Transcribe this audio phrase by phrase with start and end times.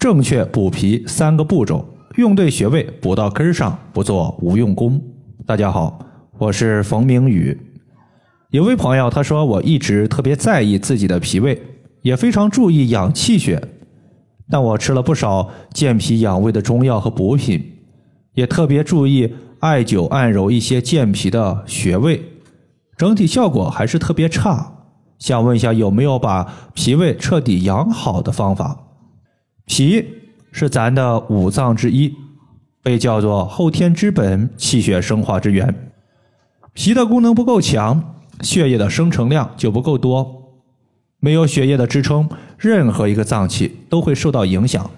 [0.00, 4.98] 正确补脾三个步骤，用对穴位，补到根上，不做无用功。
[5.44, 5.98] 大家好，
[6.38, 7.54] 我是冯明宇。
[8.48, 11.60] 有位朋友他说，我一直特别在意自己的脾胃，
[12.00, 13.62] 也非常注意养气血，
[14.48, 17.62] 但我吃了不少健脾养胃的中药和补品，
[18.32, 22.22] 也特别注意艾灸、按揉一些健脾的穴位，
[22.96, 24.72] 整体效果还是特别差。
[25.18, 28.86] 想问一下，有没有把脾胃彻底养好的方法？
[29.70, 30.04] 脾
[30.50, 32.12] 是咱的五脏之一，
[32.82, 35.92] 被叫做后天之本、气血生化之源。
[36.72, 40.58] 脾的功能不够强，血液的生成量就不够多。
[41.20, 44.90] 没有血液的支撑，任何一个脏器都会受到影响。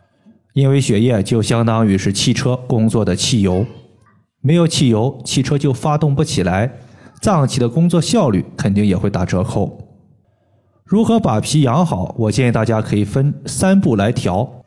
[0.54, 3.66] 因为血液就相当于是汽车工作的汽油，
[4.40, 6.72] 没有汽油，汽车就发动不起来，
[7.20, 9.78] 脏器的工作效率肯定也会打折扣。
[10.82, 12.14] 如何把脾养好？
[12.18, 14.61] 我建议大家可以分三步来调。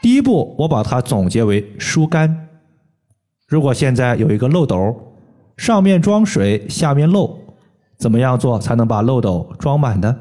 [0.00, 2.48] 第一步，我把它总结为疏肝。
[3.48, 5.14] 如果现在有一个漏斗，
[5.56, 7.38] 上面装水，下面漏，
[7.96, 10.16] 怎么样做才能把漏斗装满呢？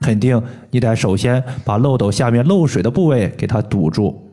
[0.00, 4.28] 肯定你得首先把漏斗下面漏水的部位给它堵住。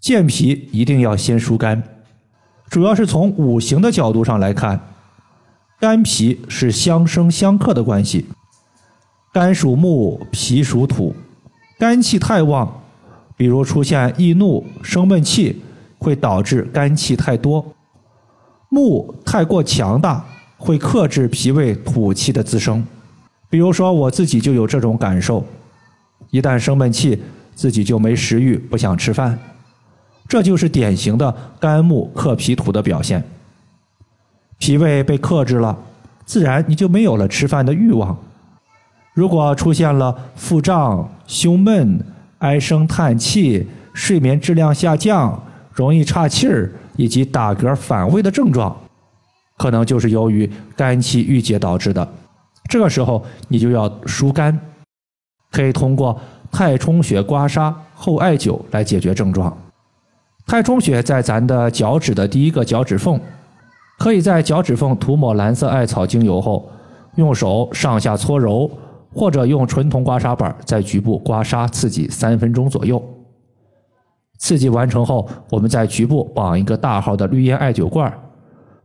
[0.00, 1.82] 健脾一定要先疏肝，
[2.68, 4.78] 主要是从五行的角度上来看，
[5.80, 8.26] 肝脾是相生相克的关系。
[9.32, 11.16] 肝属木，脾属土，
[11.78, 12.82] 肝气太旺。
[13.36, 15.62] 比如出现易怒、生闷气，
[15.98, 17.64] 会导致肝气太多；
[18.68, 20.24] 木太过强大，
[20.56, 22.84] 会克制脾胃土气的滋生。
[23.50, 25.44] 比如说我自己就有这种感受：
[26.30, 27.22] 一旦生闷气，
[27.54, 29.38] 自己就没食欲，不想吃饭。
[30.26, 33.22] 这就是典型的肝木克脾土的表现。
[34.58, 35.76] 脾胃被克制了，
[36.24, 38.16] 自然你就没有了吃饭的欲望。
[39.12, 42.04] 如果出现了腹胀、胸闷，
[42.44, 45.42] 唉声叹气、睡眠质量下降、
[45.72, 48.76] 容易岔气儿以及打嗝反胃的症状，
[49.56, 52.06] 可能就是由于肝气郁结导致的。
[52.68, 54.60] 这个时候你就要疏肝，
[55.52, 56.20] 可以通过
[56.52, 59.56] 太冲穴刮痧后艾灸来解决症状。
[60.46, 63.18] 太冲穴在咱的脚趾的第一个脚趾缝，
[63.98, 66.70] 可以在脚趾缝涂抹蓝色艾草精油后，
[67.14, 68.70] 用手上下搓揉。
[69.14, 73.02] 或者用纯铜刮痧板在局部刮痧刺激三分钟左右。
[74.38, 78.12] 刺激完成后，我们在局部绑一个大号的绿烟艾灸罐，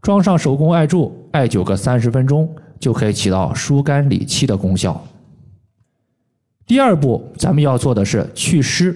[0.02, 2.48] 装上手工艾柱，艾灸个三十分钟，
[2.80, 5.04] 就可以起到疏肝理气的功效。
[6.66, 8.96] 第二步，咱们要做的是祛湿。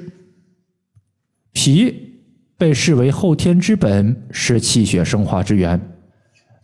[1.51, 2.21] 脾
[2.57, 5.81] 被视为后天之本，是气血生化之源，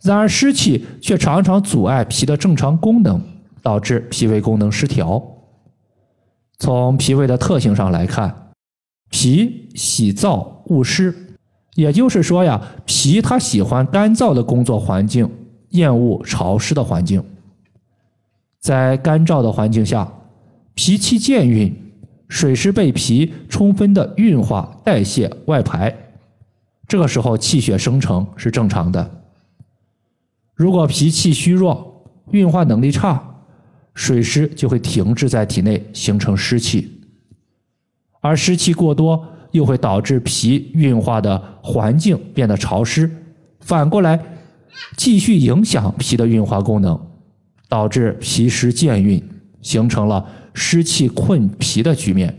[0.02, 3.20] 然而湿气却常常阻碍脾的正常功能。
[3.62, 5.22] 导致脾胃功能失调。
[6.58, 8.50] 从脾胃的特性上来看，
[9.10, 11.14] 脾喜燥恶湿，
[11.74, 15.30] 也就是说呀，脾它喜欢干燥的工作环境，
[15.70, 17.24] 厌恶潮湿的环境。
[18.58, 20.12] 在干燥的环境下，
[20.74, 21.74] 脾气健运，
[22.28, 25.96] 水湿被脾充分的运化、代谢、外排，
[26.86, 29.22] 这个时候气血生成是正常的。
[30.54, 33.29] 如果脾气虚弱，运化能力差，
[34.00, 36.90] 水湿就会停滞在体内，形成湿气，
[38.22, 43.10] 而湿气过多又会导致脾运化的环境变得潮湿，
[43.60, 44.18] 反过来
[44.96, 46.98] 继续影响脾的运化功能，
[47.68, 49.22] 导致脾湿健运，
[49.60, 52.34] 形成了湿气困脾的局面。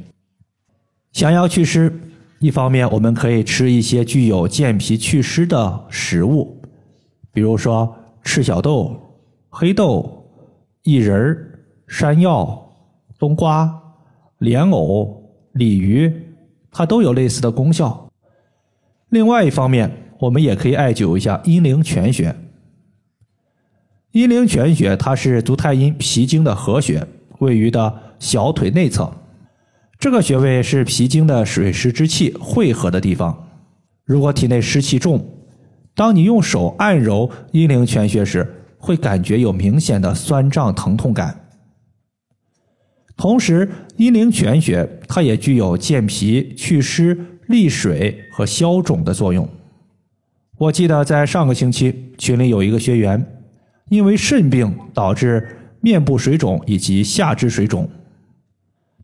[1.12, 1.94] 想要祛湿，
[2.40, 6.60] 一方面我们可以吃一些具有健脾祛湿的食物，
[7.32, 9.00] 比如说赤小豆、
[9.48, 10.18] 黑豆。
[10.84, 11.51] 薏仁儿、
[11.92, 12.74] 山药、
[13.20, 13.70] 冬瓜、
[14.38, 16.10] 莲藕、鲤鱼，
[16.72, 18.10] 它都有类似的功效。
[19.10, 22.34] 另外一方面，我们也可以艾灸一下阴陵泉穴。
[24.14, 27.06] 阴陵泉穴它是足太阴脾经的合穴，
[27.40, 29.12] 位于的小腿内侧。
[30.00, 33.50] 这个穴位是脾经的水湿之气汇合的地方。
[34.06, 35.22] 如果体内湿气重，
[35.94, 41.38] 当你用手按揉阴陵泉穴时，会感觉有明显的酸胀疼痛感，
[43.22, 47.16] 同时阴陵泉穴它也具有健脾、祛湿、
[47.46, 49.48] 利水和消肿的作用。
[50.58, 53.24] 我记得在上个星期群里有一个学员，
[53.90, 55.48] 因为肾病导致
[55.82, 57.88] 面部水肿以及下肢水肿，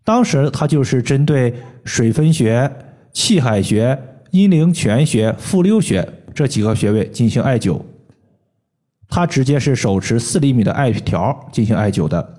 [0.04, 1.54] 当时他就是针对
[1.86, 2.72] 水分穴、
[3.14, 6.04] 气海穴、阴陵泉穴、复溜穴
[6.34, 7.80] 这几个穴位进行艾灸。
[9.08, 12.37] 他直接是手持四厘米的艾条进行艾灸的，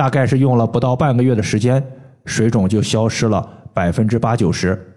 [0.00, 1.86] 大概是用了不到半个月的时间，
[2.24, 4.96] 水肿就消失了百分之八九十。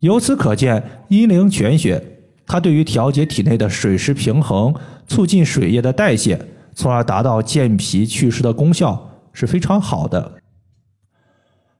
[0.00, 1.98] 由此可见，阴陵泉穴
[2.46, 4.74] 它对于调节体内的水湿平衡、
[5.06, 6.38] 促进水液的代谢，
[6.74, 10.32] 从而达到健脾祛湿的功效是非常好的。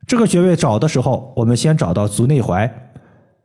[0.06, 2.70] 这个穴位找的时候，我们先找到足内踝，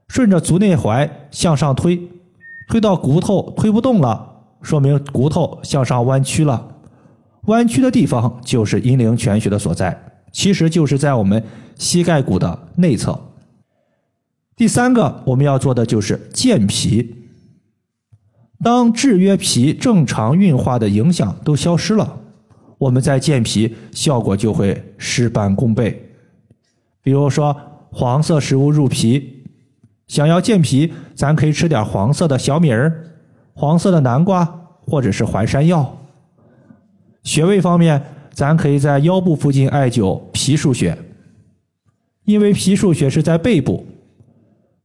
[0.07, 1.99] 顺着足内踝向上推，
[2.69, 6.77] 推到骨头推不动了，说明骨头向上弯曲了。
[7.49, 9.99] 弯曲的地方就是阴陵泉穴的所在，
[10.31, 11.43] 其实就是在我们
[11.75, 13.19] 膝盖骨的内侧。
[14.55, 17.15] 第三个我们要做的就是健脾。
[18.63, 22.19] 当制约脾正常运化的影响都消失了，
[22.77, 26.11] 我们再健脾效果就会事半功倍。
[27.01, 27.55] 比如说
[27.89, 29.43] 黄色食物入脾，
[30.07, 33.05] 想要健脾，咱可以吃点黄色的小米儿、
[33.53, 34.45] 黄色的南瓜
[34.81, 35.98] 或者是淮山药。
[37.29, 38.01] 穴位方面，
[38.33, 40.97] 咱可以在腰部附近艾灸脾腧穴，
[42.25, 43.85] 因为脾腧穴是在背部。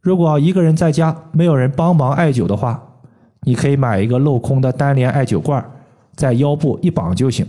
[0.03, 2.87] 如果一个人在家没有人帮忙艾灸的话，
[3.47, 5.65] 你可以买一个镂空的单联艾灸罐，
[6.17, 7.47] 在腰部一绑就行。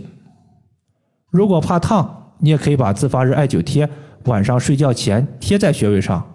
[1.28, 3.86] 如果怕烫，你也可以把自发热艾灸贴
[4.24, 6.26] 晚上睡觉前贴在穴位上，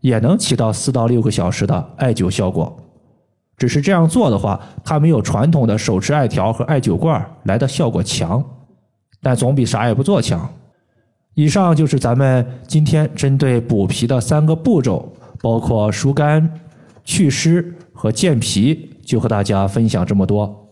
[0.00, 2.81] 也能起到四到六个小时的艾灸效果。
[3.62, 8.44] 只是这样做的话，它没有传统的手持艾条和艾灸罐来的效果强，
[9.22, 10.52] 但总比啥也不做强。
[11.34, 15.14] 以上就是咱们今天针对补脾的三个步骤。
[15.40, 16.48] 包括疏肝、
[17.04, 20.68] 祛湿和健脾，就和大家分享这么多。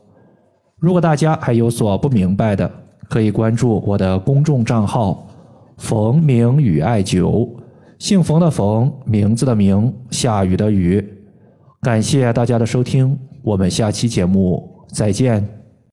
[0.79, 2.71] 如果大家还有所不明白的，
[3.09, 5.27] 可以关注我的公众账号
[5.77, 7.49] “冯明宇艾灸”，
[7.99, 11.05] 姓冯的冯，名字的名，下雨的雨。
[11.83, 15.60] 感谢大家的收听，我们下期节目再见。